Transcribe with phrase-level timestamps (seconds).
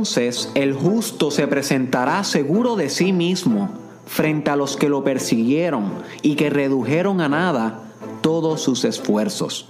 [0.00, 3.68] Entonces el justo se presentará seguro de sí mismo
[4.06, 5.92] frente a los que lo persiguieron
[6.22, 7.82] y que redujeron a nada
[8.22, 9.68] todos sus esfuerzos.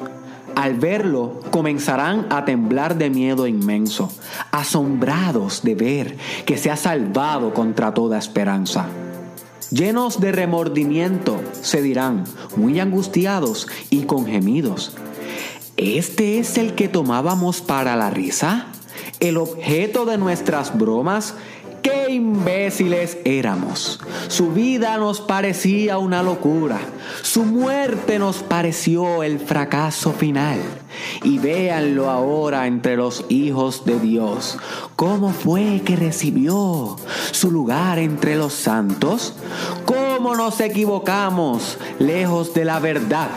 [0.54, 4.12] Al verlo, comenzarán a temblar de miedo inmenso,
[4.52, 6.16] asombrados de ver
[6.46, 8.86] que se ha salvado contra toda esperanza.
[9.72, 12.22] Llenos de remordimiento, se dirán,
[12.54, 14.92] muy angustiados y con gemidos.
[15.76, 18.68] ¿Este es el que tomábamos para la risa?
[19.20, 21.34] ¿El objeto de nuestras bromas?
[21.82, 24.00] ¡Qué imbéciles éramos!
[24.28, 26.78] Su vida nos parecía una locura.
[27.22, 30.58] Su muerte nos pareció el fracaso final.
[31.22, 34.58] Y véanlo ahora entre los hijos de Dios.
[34.96, 36.96] ¿Cómo fue que recibió
[37.30, 39.34] su lugar entre los santos?
[39.84, 43.28] ¿Cómo nos equivocamos lejos de la verdad?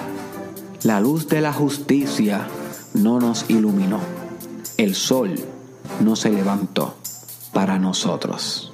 [0.84, 2.48] La luz de la justicia
[2.94, 4.00] no nos iluminó.
[4.78, 5.36] El sol
[6.00, 6.96] no se levantó
[7.54, 8.72] para nosotros.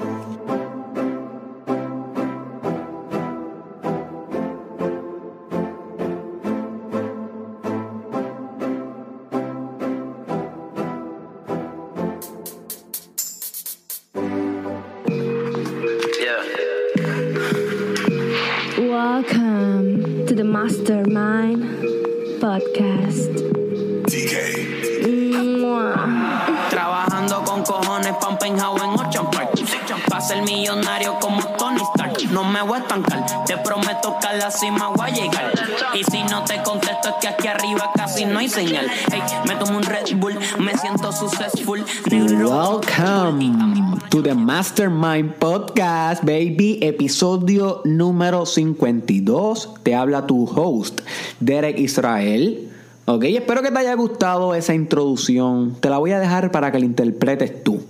[30.69, 34.89] Millonario como Tony Stark No me voy a estancar, te prometo que a la cima
[34.89, 35.53] voy a llegar
[35.93, 39.55] Y si no te contesto es que aquí arriba casi no hay señal Hey, me
[39.55, 46.79] tomo un Red Bull, me siento successful Welcome to the Mastermind Podcast, baby.
[46.81, 49.75] Episodio número 52.
[49.83, 51.01] Te habla tu host,
[51.39, 52.69] Derek Israel.
[53.05, 55.75] Ok, espero que te haya gustado esa introducción.
[55.79, 57.83] Te la voy a dejar para que la interpretes tú.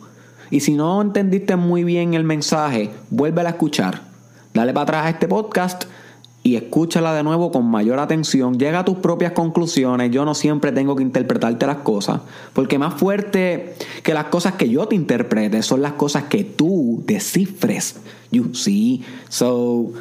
[0.51, 4.01] Y si no entendiste muy bien el mensaje, vuélvela a escuchar.
[4.53, 5.85] Dale para atrás a este podcast
[6.41, 8.57] y escúchala de nuevo con mayor atención.
[8.57, 10.09] Llega a tus propias conclusiones.
[10.11, 12.21] Yo no siempre tengo que interpretarte las cosas.
[12.53, 17.03] Porque más fuerte que las cosas que yo te interprete son las cosas que tú
[17.05, 17.97] descifres.
[18.31, 19.03] You see?
[19.27, 19.91] So,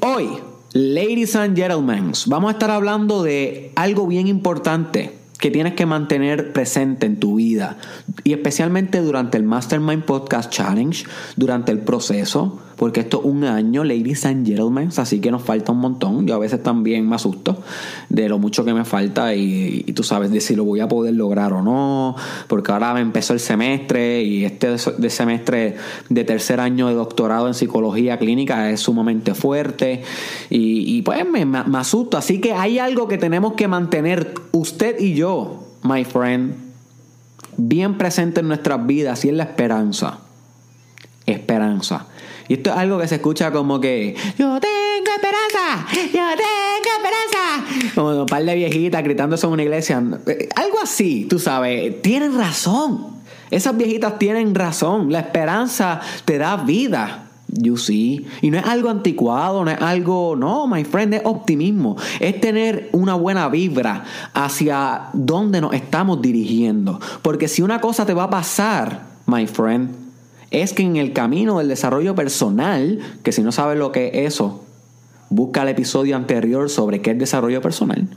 [0.00, 0.28] hoy,
[0.72, 6.52] ladies and gentlemen, vamos a estar hablando de algo bien importante que tienes que mantener
[6.52, 7.76] presente en tu vida
[8.22, 11.04] y especialmente durante el Mastermind Podcast Challenge,
[11.36, 15.72] durante el proceso, porque esto es un año, ladies and gentlemen, así que nos falta
[15.72, 16.26] un montón.
[16.26, 17.62] Yo a veces también me asusto
[18.08, 21.14] de lo mucho que me falta y, tú sabes de si lo voy a poder
[21.14, 22.16] lograr o no,
[22.48, 25.76] porque ahora me empezó el semestre y este de- semestre
[26.08, 30.02] de tercer año de doctorado en psicología clínica es sumamente fuerte
[30.50, 32.16] y, pues me- me asusto.
[32.18, 36.54] Así que hay algo que tenemos que mantener usted y yo, my friend,
[37.56, 40.18] bien presente en nuestras vidas y es la esperanza
[41.26, 42.06] esperanza.
[42.48, 47.94] Y esto es algo que se escucha como que yo tengo esperanza, yo tengo esperanza.
[47.94, 50.02] Como un par de viejitas gritando en una iglesia.
[50.26, 52.02] Eh, Algo así, tú sabes.
[52.02, 53.14] Tienen razón.
[53.50, 55.12] Esas viejitas tienen razón.
[55.12, 57.20] La esperanza te da vida.
[57.48, 58.26] You see.
[58.42, 60.34] Y no es algo anticuado, no es algo.
[60.36, 61.96] No, my friend, es optimismo.
[62.18, 67.00] Es tener una buena vibra hacia dónde nos estamos dirigiendo.
[67.22, 70.03] Porque si una cosa te va a pasar, my friend,
[70.62, 74.34] es que en el camino del desarrollo personal, que si no sabes lo que es
[74.34, 74.64] eso,
[75.30, 78.08] busca el episodio anterior sobre qué es desarrollo personal,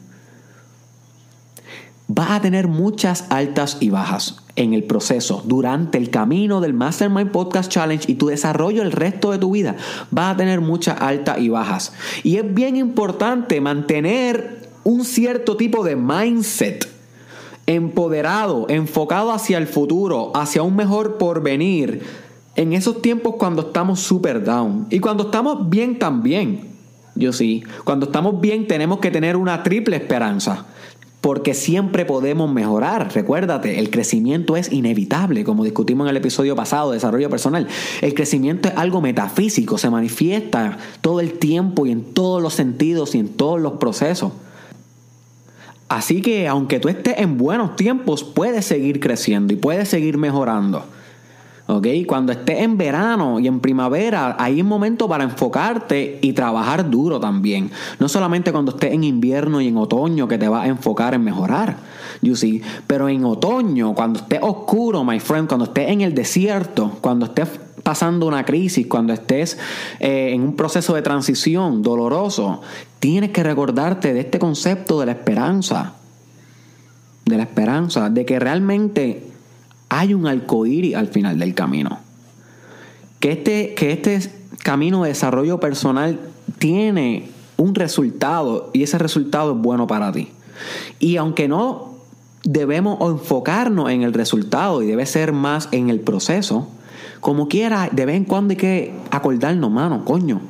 [2.08, 7.32] vas a tener muchas altas y bajas en el proceso, durante el camino del Mastermind
[7.32, 9.76] Podcast Challenge y tu desarrollo el resto de tu vida.
[10.10, 11.94] Vas a tener muchas altas y bajas.
[12.24, 16.88] Y es bien importante mantener un cierto tipo de mindset
[17.68, 22.02] empoderado, enfocado hacia el futuro, hacia un mejor porvenir,
[22.58, 24.88] en esos tiempos cuando estamos super down.
[24.90, 26.62] Y cuando estamos bien también.
[27.16, 27.64] Yo sí.
[27.84, 30.66] Cuando estamos bien tenemos que tener una triple esperanza.
[31.22, 33.14] Porque siempre podemos mejorar.
[33.14, 37.68] Recuérdate, el crecimiento es inevitable, como discutimos en el episodio pasado de desarrollo personal.
[38.02, 43.14] El crecimiento es algo metafísico, se manifiesta todo el tiempo y en todos los sentidos
[43.14, 44.32] y en todos los procesos.
[45.90, 50.86] Así que aunque tú estés en buenos tiempos, puedes seguir creciendo y puedes seguir mejorando.
[51.68, 51.86] ¿Ok?
[52.08, 57.20] Cuando estés en verano y en primavera, hay un momento para enfocarte y trabajar duro
[57.20, 57.70] también.
[58.00, 61.26] No solamente cuando estés en invierno y en otoño que te vas a enfocar en
[61.26, 61.76] mejorar.
[62.22, 62.62] You see?
[62.88, 67.50] Pero en otoño, cuando esté oscuro, my friend, cuando estés en el desierto, cuando estés
[67.84, 69.58] pasando una crisis, cuando estés
[70.00, 72.62] eh, en un proceso de transición doloroso,
[73.00, 75.94] tienes que recordarte de este concepto de la esperanza.
[77.26, 79.37] De la esperanza, de que realmente
[79.98, 81.98] hay un arcoíris al final del camino.
[83.20, 86.20] Que este, que este camino de desarrollo personal
[86.60, 90.30] tiene un resultado y ese resultado es bueno para ti.
[91.00, 91.96] Y aunque no
[92.44, 96.68] debemos enfocarnos en el resultado y debe ser más en el proceso,
[97.20, 100.42] como quiera, de vez en cuando hay que acordarnos, mano, coño,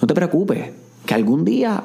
[0.00, 0.70] no te preocupes,
[1.04, 1.84] que algún día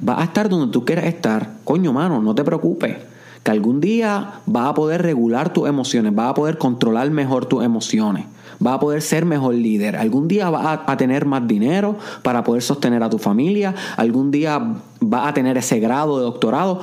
[0.00, 3.15] vas a estar donde tú quieras estar, coño, mano, no te preocupes
[3.46, 7.62] que algún día vas a poder regular tus emociones, vas a poder controlar mejor tus
[7.62, 8.26] emociones,
[8.58, 11.94] vas a poder ser mejor líder, algún día vas a, tener más dinero
[12.24, 14.60] para poder sostener a tu familia, algún día
[14.98, 16.80] vas a tener ese grado de doctorado.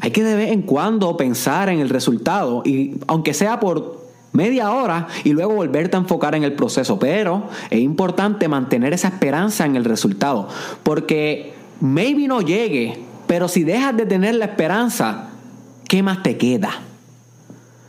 [0.00, 4.72] Hay que de vez en cuando pensar en el resultado y aunque sea por media
[4.72, 9.66] hora y luego volverte a enfocar en el proceso, pero es importante mantener esa esperanza
[9.66, 10.48] en el resultado,
[10.82, 11.52] porque
[11.82, 15.28] maybe no llegue, pero si dejas de tener la esperanza,
[15.88, 16.80] ¿qué más te queda?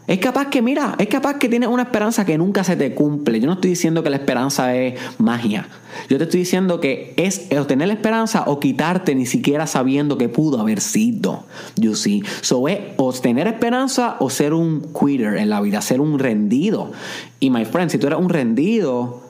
[0.07, 3.39] Es capaz que, mira, es capaz que tienes una esperanza que nunca se te cumple.
[3.39, 5.67] Yo no estoy diciendo que la esperanza es magia.
[6.09, 10.29] Yo te estoy diciendo que es obtener la esperanza o quitarte ni siquiera sabiendo que
[10.29, 11.45] pudo haber sido.
[11.77, 12.21] You see.
[12.41, 16.91] So es o tener esperanza o ser un quitter en la vida, ser un rendido.
[17.39, 19.24] Y my friend, si tú eres un rendido,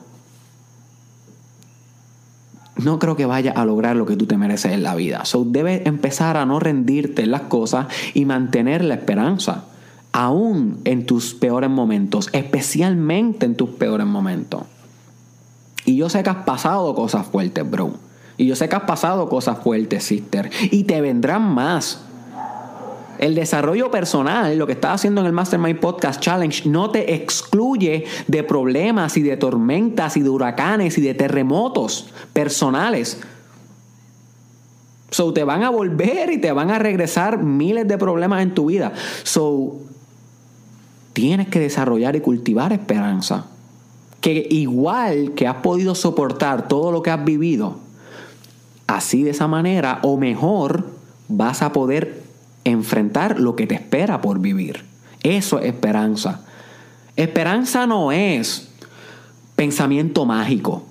[2.77, 5.25] no creo que vaya a lograr lo que tú te mereces en la vida.
[5.25, 9.65] So debes empezar a no rendirte en las cosas y mantener la esperanza,
[10.11, 14.63] aún en tus peores momentos, especialmente en tus peores momentos.
[15.85, 17.93] Y yo sé que has pasado cosas fuertes, bro.
[18.37, 20.49] Y yo sé que has pasado cosas fuertes, sister.
[20.71, 22.04] Y te vendrán más.
[23.19, 28.05] El desarrollo personal, lo que estás haciendo en el Mastermind Podcast Challenge, no te excluye
[28.27, 33.21] de problemas y de tormentas y de huracanes y de terremotos personales.
[35.11, 38.65] So te van a volver y te van a regresar miles de problemas en tu
[38.65, 38.91] vida.
[39.23, 39.77] So
[41.13, 43.45] tienes que desarrollar y cultivar esperanza.
[44.19, 47.77] Que igual que has podido soportar todo lo que has vivido,
[48.87, 50.85] así de esa manera o mejor
[51.29, 52.24] vas a poder
[52.65, 54.83] enfrentar lo que te espera por vivir.
[55.23, 56.41] Eso es esperanza.
[57.15, 58.69] Esperanza no es
[59.55, 60.83] pensamiento mágico.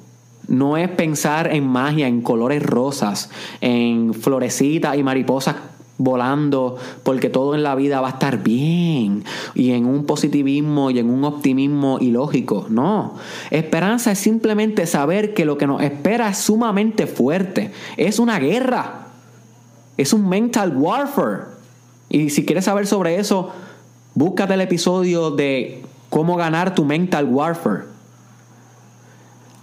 [0.48, 3.30] No es pensar en magia, en colores rosas,
[3.60, 5.56] en florecitas y mariposas
[5.96, 9.24] volando, porque todo en la vida va a estar bien,
[9.54, 12.66] y en un positivismo y en un optimismo ilógico.
[12.68, 13.14] No,
[13.50, 19.06] esperanza es simplemente saber que lo que nos espera es sumamente fuerte, es una guerra,
[19.96, 21.53] es un mental warfare.
[22.14, 23.50] Y si quieres saber sobre eso,
[24.14, 27.87] búscate el episodio de cómo ganar tu mental warfare.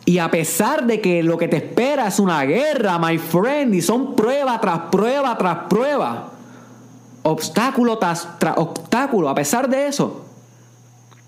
[0.03, 3.81] Y a pesar de que lo que te espera es una guerra, my friend, y
[3.81, 6.31] son prueba tras prueba tras prueba,
[7.23, 10.25] obstáculo tras, tras obstáculo, a pesar de eso,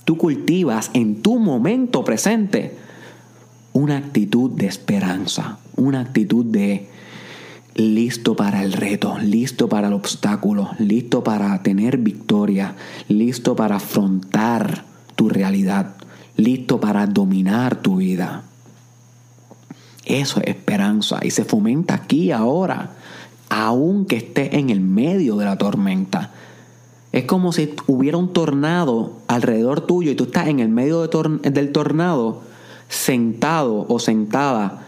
[0.04, 2.76] tú cultivas en tu momento presente
[3.72, 6.90] una actitud de esperanza, una actitud de
[7.76, 12.76] listo para el reto, listo para el obstáculo, listo para tener victoria,
[13.08, 14.86] listo para afrontar
[15.16, 15.96] tu realidad,
[16.38, 18.44] listo para dominar tu vida.
[20.06, 22.92] Eso es esperanza y se fomenta aquí ahora,
[23.50, 26.32] aunque estés en el medio de la tormenta.
[27.12, 31.72] Es como si hubiera un tornado alrededor tuyo y tú estás en el medio del
[31.72, 32.42] tornado
[32.90, 34.84] sentado o sentada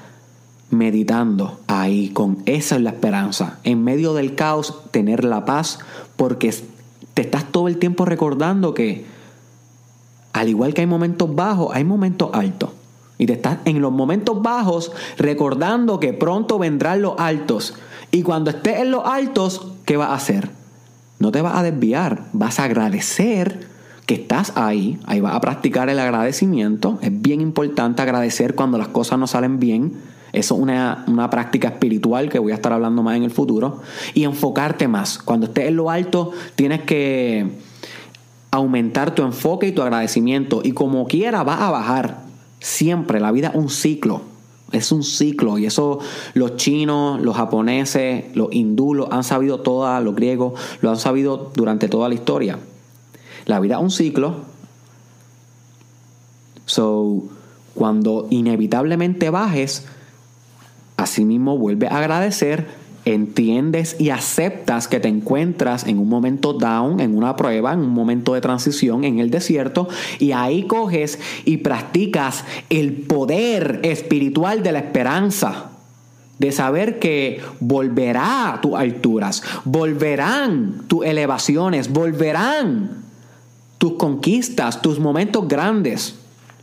[0.69, 3.59] meditando ahí con esa es la esperanza.
[3.63, 5.79] En medio del caos, tener la paz
[6.15, 6.53] porque
[7.13, 9.05] te estás todo el tiempo recordando que
[10.33, 12.71] al igual que hay momentos bajos, hay momentos altos.
[13.17, 17.75] Y te estás en los momentos bajos recordando que pronto vendrán los altos.
[18.11, 20.49] Y cuando estés en los altos, ¿qué vas a hacer?
[21.19, 23.67] No te vas a desviar, vas a agradecer
[24.05, 26.99] que estás ahí, ahí vas a practicar el agradecimiento.
[27.01, 29.93] Es bien importante agradecer cuando las cosas no salen bien
[30.35, 33.81] eso es una, una, práctica espiritual que voy a estar hablando más en el futuro.
[34.13, 35.17] Y enfocarte más.
[35.17, 37.49] Cuando estés en lo alto, tienes que
[38.51, 40.61] aumentar tu enfoque y tu agradecimiento.
[40.63, 42.25] Y como quiera, vas a bajar.
[42.59, 43.19] Siempre.
[43.19, 44.21] La vida es un ciclo.
[44.71, 45.57] Es un ciclo.
[45.57, 45.99] Y eso
[46.33, 51.87] los chinos, los japoneses, los hindúes han sabido toda, los griegos lo han sabido durante
[51.87, 52.59] toda la historia.
[53.45, 54.35] La vida es un ciclo.
[56.65, 57.23] So,
[57.75, 59.85] cuando inevitablemente bajes,
[61.05, 62.65] Asimismo, vuelve a agradecer,
[63.05, 67.91] entiendes y aceptas que te encuentras en un momento down, en una prueba, en un
[67.91, 74.71] momento de transición en el desierto, y ahí coges y practicas el poder espiritual de
[74.71, 75.69] la esperanza.
[76.39, 83.03] De saber que volverá a tus alturas, volverán tus elevaciones, volverán
[83.77, 86.15] tus conquistas, tus momentos grandes.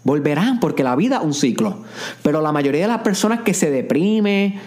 [0.05, 1.83] Volverán porque la vida es un ciclo.
[2.23, 4.59] Pero la mayoría de las personas que se deprime,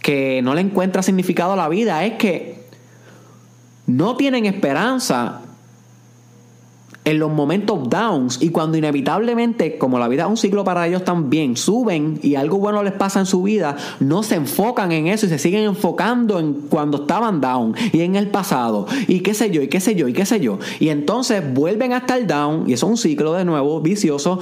[0.00, 2.66] que no le encuentra significado a la vida, es que
[3.86, 5.42] no tienen esperanza
[7.08, 11.04] en los momentos downs y cuando inevitablemente, como la vida es un ciclo para ellos
[11.04, 15.24] también, suben y algo bueno les pasa en su vida, no se enfocan en eso
[15.24, 19.50] y se siguen enfocando en cuando estaban down y en el pasado y qué sé
[19.50, 20.58] yo, y qué sé yo, y qué sé yo.
[20.80, 24.40] Y entonces vuelven hasta el down y eso es un ciclo de nuevo vicioso,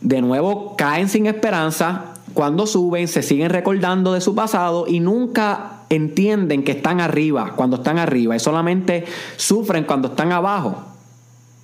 [0.00, 2.06] de nuevo caen sin esperanza.
[2.34, 7.76] Cuando suben, se siguen recordando de su pasado y nunca entienden que están arriba cuando
[7.76, 9.04] están arriba y solamente
[9.36, 10.91] sufren cuando están abajo.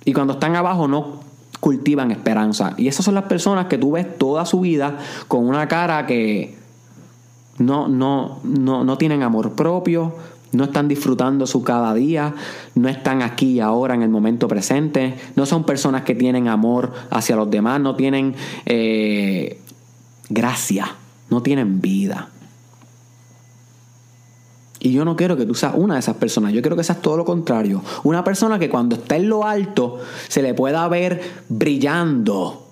[0.05, 1.19] Y cuando están abajo no
[1.59, 2.73] cultivan esperanza.
[2.77, 6.55] Y esas son las personas que tú ves toda su vida con una cara que
[7.57, 10.15] no, no, no, no tienen amor propio,
[10.51, 12.33] no están disfrutando su cada día,
[12.75, 16.93] no están aquí y ahora en el momento presente, no son personas que tienen amor
[17.11, 19.61] hacia los demás, no tienen eh,
[20.29, 20.95] gracia,
[21.29, 22.29] no tienen vida.
[24.79, 26.53] Y yo no quiero que tú seas una de esas personas.
[26.53, 27.81] Yo quiero que seas todo lo contrario.
[28.03, 32.65] Una persona que cuando está en lo alto se le pueda ver brillando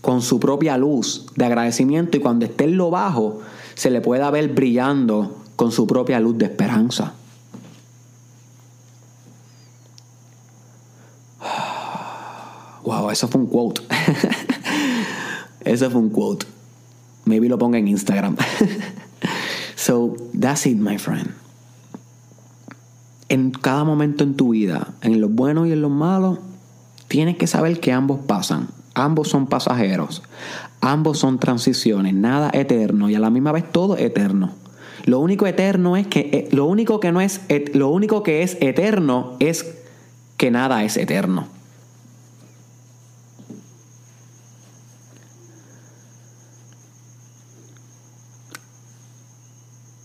[0.00, 3.40] con su propia luz de agradecimiento y cuando esté en lo bajo
[3.74, 7.14] se le pueda ver brillando con su propia luz de esperanza.
[12.84, 13.80] Wow, eso fue un quote.
[15.64, 16.44] eso fue un quote.
[17.24, 18.36] Maybe lo ponga en Instagram.
[19.84, 21.34] So, that's it, my friend.
[23.28, 26.38] En cada momento en tu vida, en los buenos y en los malos,
[27.06, 28.68] tienes que saber que ambos pasan.
[28.94, 30.22] Ambos son pasajeros.
[30.80, 32.14] Ambos son transiciones.
[32.14, 33.10] Nada eterno.
[33.10, 34.52] Y a la misma vez todo eterno.
[35.04, 37.42] Lo único eterno es que eh, lo único que no es
[37.74, 39.66] lo único que es eterno es
[40.38, 41.46] que nada es eterno.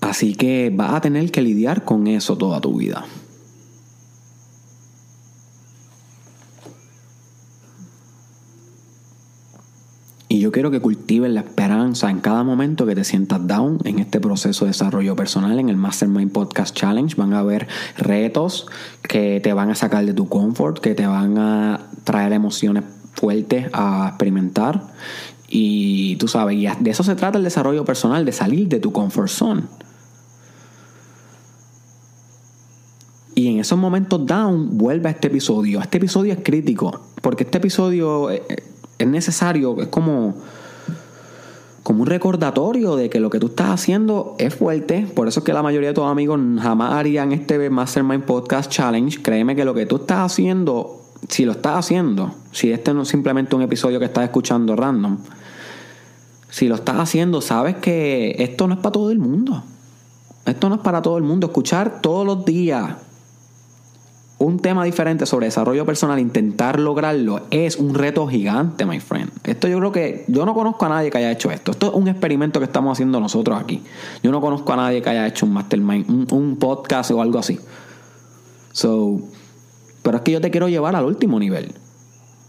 [0.10, 3.06] Así que vas a tener que lidiar con eso toda tu vida.
[10.28, 14.00] Y yo quiero que cultives la esperanza en cada momento que te sientas down en
[14.00, 15.60] este proceso de desarrollo personal.
[15.60, 18.66] En el Mastermind Podcast Challenge van a haber retos
[19.04, 23.68] que te van a sacar de tu comfort, que te van a traer emociones fuertes
[23.74, 24.88] a experimentar.
[25.48, 28.92] Y tú sabes, y de eso se trata el desarrollo personal, de salir de tu
[28.92, 29.62] comfort zone.
[33.40, 35.80] Y en esos momentos down, vuelve a este episodio.
[35.80, 38.44] Este episodio es crítico, porque este episodio eh,
[38.98, 40.36] es necesario, es como,
[41.82, 45.08] como un recordatorio de que lo que tú estás haciendo es fuerte.
[45.16, 49.22] Por eso es que la mayoría de tus amigos jamás harían este Mastermind Podcast Challenge.
[49.22, 53.08] Créeme que lo que tú estás haciendo, si lo estás haciendo, si este no es
[53.08, 55.18] simplemente un episodio que estás escuchando random,
[56.50, 59.64] si lo estás haciendo, sabes que esto no es para todo el mundo.
[60.46, 61.48] Esto no es para todo el mundo.
[61.48, 63.08] Escuchar todos los días
[64.40, 69.30] un tema diferente sobre desarrollo personal, intentar lograrlo, es un reto gigante, my friend.
[69.44, 71.72] Esto yo creo que yo no conozco a nadie que haya hecho esto.
[71.72, 73.84] Esto es un experimento que estamos haciendo nosotros aquí.
[74.24, 77.60] Yo no conozco a nadie que haya hecho un mastermind, un, podcast o algo así.
[78.72, 79.20] So,
[80.04, 81.74] pero es que yo te quiero llevar al último nivel.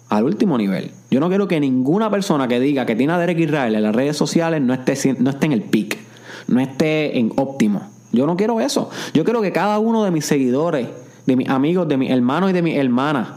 [0.08, 0.92] Al último nivel.
[1.10, 3.94] Yo no quiero que ninguna persona que diga que tiene a Derek Israel en las
[3.94, 5.98] redes sociales no esté, no esté en el peak,
[6.46, 7.82] no esté en óptimo.
[8.12, 8.90] Yo no quiero eso.
[9.12, 10.86] Yo quiero que cada uno de mis seguidores
[11.26, 13.28] de mis amigos, de mis hermanos y de mis hermanas.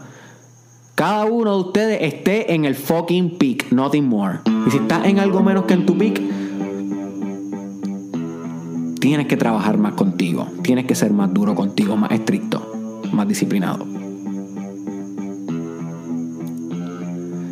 [0.96, 4.40] Cada uno de ustedes esté en el fucking peak, nothing more.
[4.68, 6.22] Y si estás en algo menos que en tu peak,
[9.00, 10.48] tienes que trabajar más contigo.
[10.62, 13.86] Tienes que ser más duro contigo, más estricto, más disciplinado.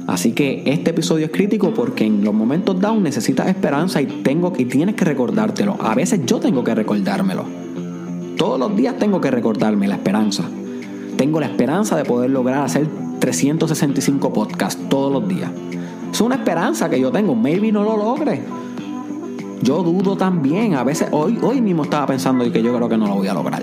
[0.08, 4.54] Así que este episodio es crítico porque en los momentos down necesitas esperanza y tengo
[4.58, 5.78] y tienes que recordártelo.
[5.82, 7.61] A veces yo tengo que recordármelo.
[8.42, 10.44] Todos los días tengo que recordarme la esperanza.
[11.16, 12.88] Tengo la esperanza de poder lograr hacer
[13.20, 15.52] 365 podcasts todos los días.
[16.12, 17.36] Es una esperanza que yo tengo.
[17.36, 18.42] Maybe no lo logre.
[19.62, 20.74] Yo dudo también.
[20.74, 23.36] A veces, hoy, hoy mismo estaba pensando que yo creo que no lo voy a
[23.36, 23.62] lograr.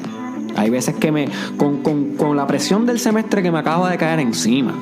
[0.55, 1.83] Hay veces que me, con,
[2.15, 4.77] con la presión del semestre que me acaba de caer encima,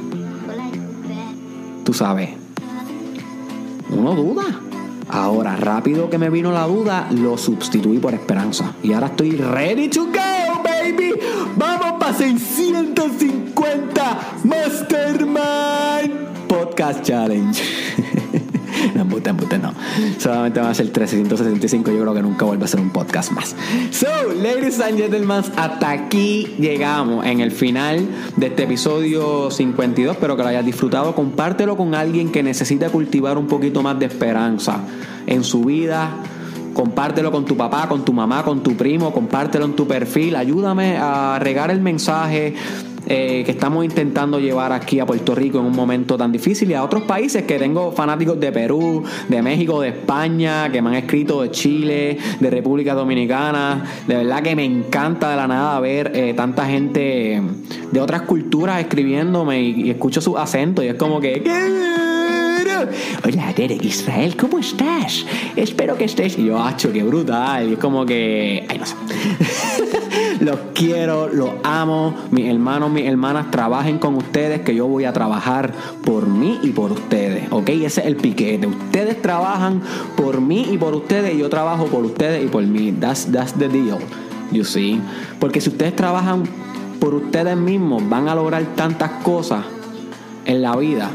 [1.84, 2.32] tú sabes,
[3.88, 4.44] uno duda.
[5.08, 8.74] Ahora, rápido que me vino la duda, lo sustituí por esperanza.
[8.82, 11.12] Y ahora estoy ready to go, baby.
[11.56, 16.10] Vamos para 650 Mastermind
[16.48, 17.62] Podcast Challenge.
[18.94, 19.65] no, embuste, no.
[20.18, 21.90] Solamente van a ser 365.
[21.90, 23.54] Yo creo que nunca vuelva a ser un podcast más.
[23.90, 24.06] So,
[24.42, 30.16] ladies and gentlemen, hasta aquí llegamos en el final de este episodio 52.
[30.16, 31.14] Espero que lo hayas disfrutado.
[31.14, 34.80] Compártelo con alguien que necesita cultivar un poquito más de esperanza
[35.26, 36.16] en su vida
[36.76, 40.98] compártelo con tu papá, con tu mamá, con tu primo, compártelo en tu perfil, ayúdame
[40.98, 42.54] a regar el mensaje.
[43.08, 46.74] Eh, que estamos intentando llevar aquí a Puerto Rico en un momento tan difícil y
[46.74, 50.96] a otros países que tengo fanáticos de Perú, de México, de España, que me han
[50.96, 53.84] escrito de Chile, de República Dominicana.
[54.08, 57.40] De verdad que me encanta de la nada ver eh, tanta gente
[57.92, 61.42] de otras culturas escribiéndome y, escucho su acento y es como que...
[63.24, 65.24] Hola, Derek Israel, ¿cómo estás?
[65.56, 66.38] Espero que estés.
[66.38, 67.72] Y yo, hacho, qué brutal.
[67.72, 68.66] Y como que.
[68.68, 68.94] Ay, no sé.
[70.40, 72.14] los quiero, los amo.
[72.30, 75.72] Mis hermanos, mis hermanas, trabajen con ustedes, que yo voy a trabajar
[76.04, 77.44] por mí y por ustedes.
[77.50, 77.68] ¿Ok?
[77.70, 78.66] Ese es el piquete.
[78.66, 79.82] Ustedes trabajan
[80.16, 82.92] por mí y por ustedes, y yo trabajo por ustedes y por mí.
[82.92, 83.98] That's, that's the deal.
[84.52, 85.00] You see?
[85.40, 86.44] Porque si ustedes trabajan
[87.00, 89.64] por ustedes mismos, van a lograr tantas cosas
[90.44, 91.10] en la vida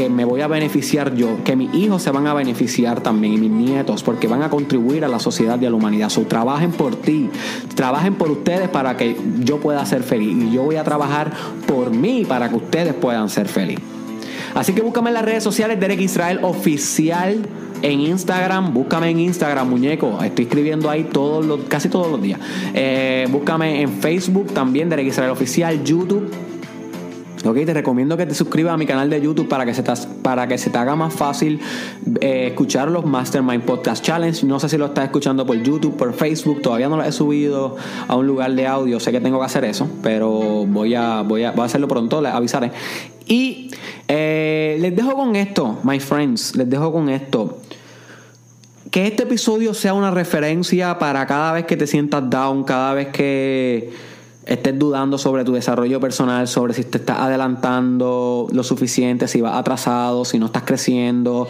[0.00, 3.36] que me voy a beneficiar yo, que mis hijos se van a beneficiar también y
[3.36, 6.10] mis nietos, porque van a contribuir a la sociedad y a la humanidad.
[6.26, 7.28] Trabajen por ti,
[7.74, 10.34] trabajen por ustedes para que yo pueda ser feliz.
[10.34, 11.30] Y yo voy a trabajar
[11.66, 13.84] por mí para que ustedes puedan ser felices.
[14.54, 17.46] Así que búscame en las redes sociales, Derek Israel Oficial.
[17.82, 20.18] En Instagram, búscame en Instagram, muñeco.
[20.22, 22.40] Estoy escribiendo ahí todos los, casi todos los días.
[22.72, 26.49] Eh, búscame en Facebook también, Derek Israel Oficial, YouTube.
[27.42, 29.92] Ok, te recomiendo que te suscribas a mi canal de YouTube para que se te,
[30.22, 31.58] para que se te haga más fácil
[32.20, 34.44] eh, escuchar los Mastermind Podcast Challenge.
[34.44, 36.60] No sé si lo estás escuchando por YouTube, por Facebook.
[36.60, 37.76] Todavía no lo he subido
[38.08, 39.00] a un lugar de audio.
[39.00, 42.20] Sé que tengo que hacer eso, pero voy a, voy a, voy a hacerlo pronto,
[42.20, 42.72] les avisaré.
[43.26, 43.70] Y
[44.06, 46.54] eh, les dejo con esto, my friends.
[46.56, 47.58] Les dejo con esto.
[48.90, 53.08] Que este episodio sea una referencia para cada vez que te sientas down, cada vez
[53.08, 54.09] que
[54.46, 59.56] estés dudando sobre tu desarrollo personal, sobre si te estás adelantando lo suficiente, si vas
[59.56, 61.48] atrasado, si no estás creciendo.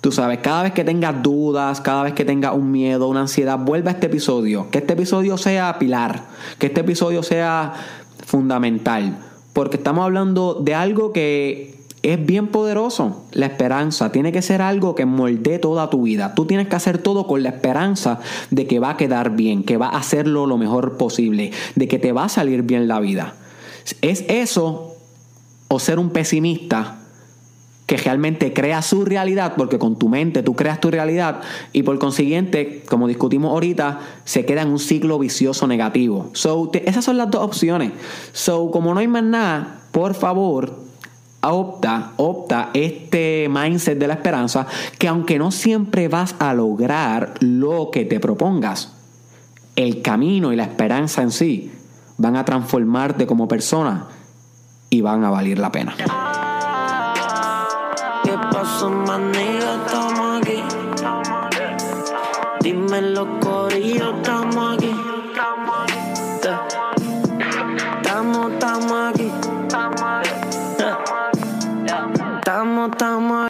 [0.00, 3.58] Tú sabes, cada vez que tengas dudas, cada vez que tengas un miedo, una ansiedad,
[3.58, 4.68] vuelve a este episodio.
[4.70, 6.24] Que este episodio sea pilar,
[6.58, 7.72] que este episodio sea
[8.24, 9.18] fundamental.
[9.52, 11.75] Porque estamos hablando de algo que
[12.12, 13.24] es bien poderoso.
[13.32, 16.34] La esperanza tiene que ser algo que moldee toda tu vida.
[16.34, 19.76] Tú tienes que hacer todo con la esperanza de que va a quedar bien, que
[19.76, 23.34] va a hacerlo lo mejor posible, de que te va a salir bien la vida.
[24.02, 24.94] Es eso
[25.68, 26.98] o ser un pesimista
[27.86, 31.40] que realmente crea su realidad, porque con tu mente tú creas tu realidad
[31.72, 36.30] y por consiguiente, como discutimos ahorita, se queda en un ciclo vicioso negativo.
[36.32, 37.92] So, esas son las dos opciones.
[38.32, 40.86] So, como no hay más nada, por favor,
[41.52, 44.66] opta, opta este mindset de la esperanza
[44.98, 48.94] que aunque no siempre vas a lograr lo que te propongas,
[49.76, 51.72] el camino y la esperanza en sí
[52.18, 54.06] van a transformarte como persona
[54.88, 55.94] y van a valer la pena.
[58.24, 58.90] ¿Qué pasó,
[63.00, 64.85] los corillos, estamos aquí.